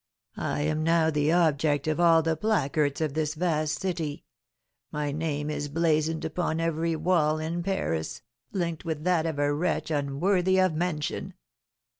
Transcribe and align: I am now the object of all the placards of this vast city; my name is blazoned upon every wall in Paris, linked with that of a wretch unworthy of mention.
I 0.37 0.61
am 0.61 0.81
now 0.81 1.11
the 1.11 1.31
object 1.31 1.85
of 1.87 1.99
all 1.99 2.23
the 2.23 2.35
placards 2.35 3.01
of 3.01 3.13
this 3.13 3.35
vast 3.35 3.79
city; 3.79 4.25
my 4.91 5.11
name 5.11 5.51
is 5.51 5.69
blazoned 5.69 6.25
upon 6.25 6.59
every 6.59 6.95
wall 6.95 7.37
in 7.37 7.61
Paris, 7.61 8.23
linked 8.51 8.83
with 8.83 9.03
that 9.03 9.27
of 9.27 9.37
a 9.37 9.53
wretch 9.53 9.91
unworthy 9.91 10.59
of 10.59 10.73
mention. 10.73 11.35